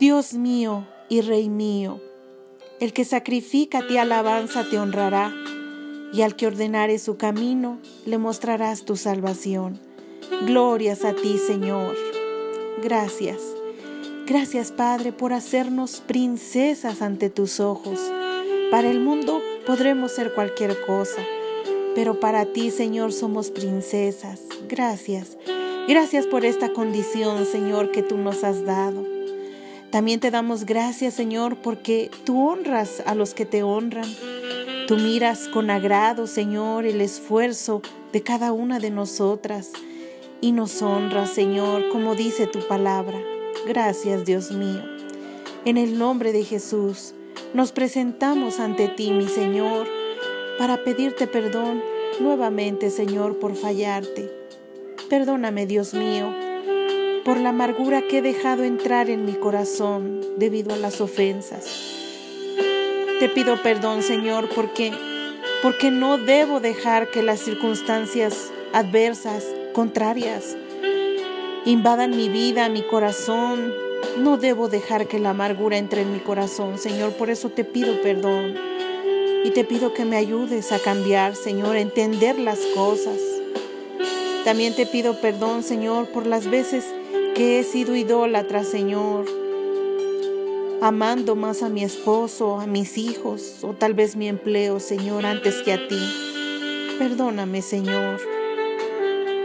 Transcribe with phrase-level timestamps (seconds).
[0.00, 2.00] Dios mío y Rey mío,
[2.80, 5.30] el que sacrifica a ti alabanza te honrará,
[6.14, 9.78] y al que ordenare su camino le mostrarás tu salvación.
[10.46, 11.94] Glorias a ti, Señor.
[12.82, 13.42] Gracias.
[14.26, 18.00] Gracias, Padre, por hacernos princesas ante tus ojos.
[18.70, 21.20] Para el mundo podremos ser cualquier cosa,
[21.94, 24.40] pero para ti, Señor, somos princesas.
[24.66, 25.36] Gracias.
[25.86, 29.09] Gracias por esta condición, Señor, que tú nos has dado.
[29.90, 34.08] También te damos gracias, Señor, porque tú honras a los que te honran.
[34.86, 37.82] Tú miras con agrado, Señor, el esfuerzo
[38.12, 39.72] de cada una de nosotras
[40.40, 43.18] y nos honras, Señor, como dice tu palabra.
[43.66, 44.82] Gracias, Dios mío.
[45.64, 47.14] En el nombre de Jesús,
[47.52, 49.88] nos presentamos ante ti, mi Señor,
[50.58, 51.82] para pedirte perdón
[52.20, 54.30] nuevamente, Señor, por fallarte.
[55.08, 56.32] Perdóname, Dios mío,
[57.24, 61.66] por la amargura que he dejado entrar en mi corazón debido a las ofensas.
[63.18, 64.92] Te pido perdón, Señor, porque
[65.62, 70.56] porque no debo dejar que las circunstancias adversas, contrarias,
[71.66, 73.74] invadan mi vida, mi corazón.
[74.18, 77.12] No debo dejar que la amargura entre en mi corazón, Señor.
[77.12, 78.54] Por eso te pido perdón.
[79.44, 83.18] Y te pido que me ayudes a cambiar, Señor, a entender las cosas.
[84.44, 86.86] También te pido perdón, Señor, por las veces
[87.40, 89.24] que he sido idólatra, Señor,
[90.82, 95.62] amando más a mi esposo, a mis hijos o tal vez mi empleo, Señor, antes
[95.62, 95.98] que a ti.
[96.98, 98.20] Perdóname, Señor.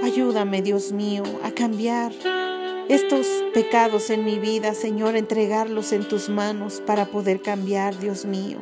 [0.03, 2.11] Ayúdame, Dios mío, a cambiar
[2.89, 8.57] estos pecados en mi vida, Señor, entregarlos en tus manos para poder cambiar, Dios mío.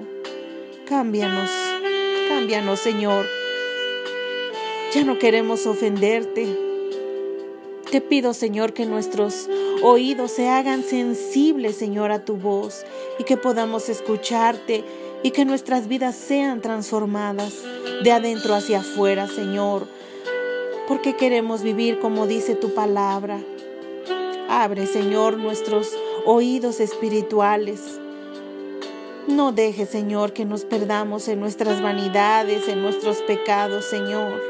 [0.88, 1.50] Cámbianos,
[2.30, 3.26] cámbianos, Señor.
[4.94, 6.56] Ya no queremos ofenderte,
[7.94, 9.48] te pido, Señor, que nuestros
[9.84, 12.88] oídos se hagan sensibles, Señor, a tu voz
[13.20, 14.84] y que podamos escucharte
[15.22, 17.54] y que nuestras vidas sean transformadas
[18.04, 19.86] de adentro hacia afuera, Señor,
[20.88, 23.40] porque queremos vivir como dice tu palabra.
[24.50, 25.92] Abre, Señor, nuestros
[26.26, 28.00] oídos espirituales.
[29.28, 34.42] No deje, Señor, que nos perdamos en nuestras vanidades, en nuestros pecados, Señor.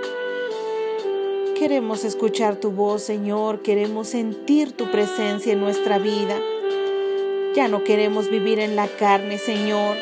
[1.57, 6.35] Queremos escuchar tu voz, Señor, queremos sentir tu presencia en nuestra vida.
[7.55, 9.95] Ya no queremos vivir en la carne, Señor,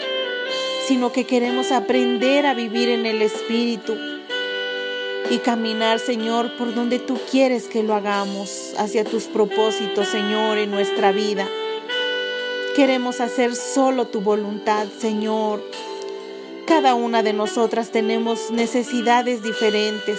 [0.88, 3.97] sino que queremos aprender a vivir en el Espíritu
[5.29, 10.72] y caminar, Señor, por donde tú quieres que lo hagamos, hacia tus propósitos, Señor, en
[10.72, 11.50] nuestra vida.
[12.78, 15.62] Queremos hacer solo tu voluntad, Señor.
[16.66, 20.18] Cada una de nosotras tenemos necesidades diferentes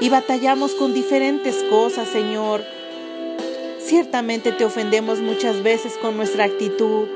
[0.00, 2.64] y batallamos con diferentes cosas, Señor.
[3.78, 7.06] Ciertamente te ofendemos muchas veces con nuestra actitud,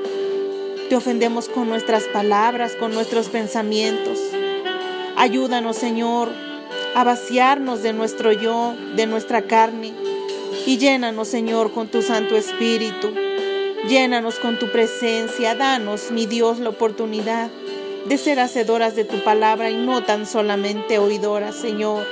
[0.89, 4.19] te ofendemos con nuestras palabras, con nuestros pensamientos.
[5.17, 6.29] Ayúdanos, Señor,
[6.93, 9.93] a vaciarnos de nuestro yo, de nuestra carne,
[10.65, 13.11] y llénanos, Señor, con tu Santo Espíritu.
[13.87, 17.49] Llénanos con tu presencia, danos, mi Dios, la oportunidad
[18.07, 22.05] de ser hacedoras de tu palabra y no tan solamente oidoras, Señor.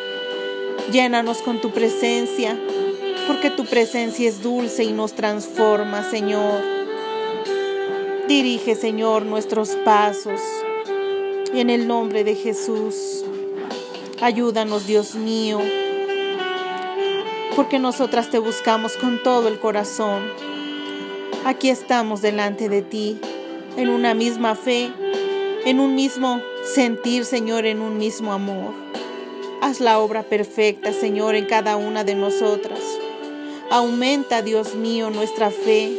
[0.92, 2.58] Llénanos con tu presencia,
[3.28, 6.62] porque tu presencia es dulce y nos transforma, Señor.
[8.28, 10.42] Dirige, Señor, nuestros pasos.
[11.54, 13.24] En el nombre de Jesús,
[14.22, 15.60] ayúdanos, Dios mío,
[17.56, 20.24] porque nosotras te buscamos con todo el corazón.
[21.46, 23.20] Aquí estamos delante de ti,
[23.78, 24.92] en una misma fe,
[25.66, 28.83] en un mismo sentir, Señor, en un mismo amor.
[29.64, 32.82] Haz la obra perfecta, Señor, en cada una de nosotras.
[33.72, 35.90] Aumenta, Dios mío, nuestra fe.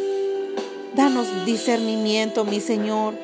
[0.94, 3.14] Danos discernimiento, mi Señor,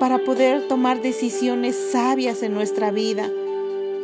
[0.00, 3.30] para poder tomar decisiones sabias en nuestra vida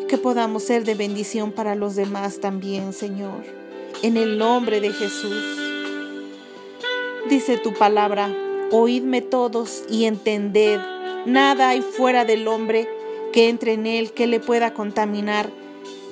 [0.01, 3.43] y que podamos ser de bendición para los demás también, Señor.
[4.03, 5.59] En el nombre de Jesús.
[7.29, 8.33] Dice tu palabra,
[8.71, 10.79] oídme todos y entended,
[11.27, 12.89] nada hay fuera del hombre
[13.33, 15.51] que entre en él, que le pueda contaminar,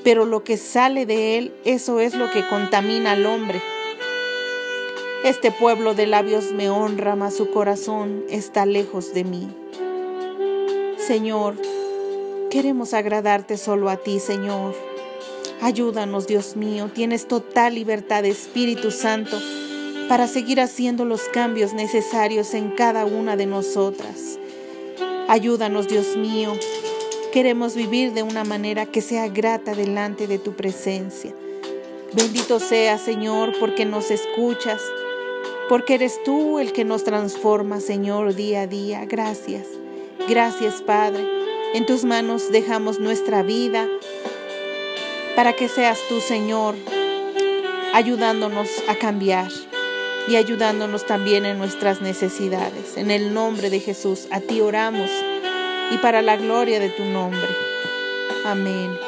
[0.05, 3.61] pero lo que sale de él, eso es lo que contamina al hombre.
[5.25, 9.49] Este pueblo de labios me honra, mas su corazón está lejos de mí.
[10.99, 11.57] Señor,
[12.51, 14.75] queremos agradarte solo a ti, Señor.
[15.61, 19.39] Ayúdanos, Dios mío, tienes total libertad de Espíritu Santo
[20.09, 24.39] para seguir haciendo los cambios necesarios en cada una de nosotras.
[25.29, 26.53] Ayúdanos, Dios mío,
[27.37, 31.35] Queremos vivir de una manera que sea grata delante de tu presencia.
[32.15, 34.81] Bendito sea, Señor, porque nos escuchas,
[35.69, 39.05] porque eres tú el que nos transforma, Señor, día a día.
[39.05, 39.67] Gracias.
[40.27, 41.29] Gracias, Padre.
[41.75, 43.87] En tus manos dejamos nuestra vida
[45.37, 46.75] para que seas tú, Señor,
[47.93, 49.51] ayudándonos a cambiar
[50.27, 52.97] y ayudándonos también en nuestras necesidades.
[52.97, 55.11] En el nombre de Jesús, a ti oramos
[55.91, 57.49] y para la gloria de tu nombre.
[58.45, 58.99] Amén.